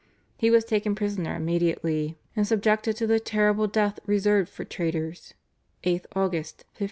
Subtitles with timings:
[0.35, 5.35] He was taken prisoner immediately, and subjected to the terrible death reserved for traitors
[5.85, 6.69] (8th August 1570).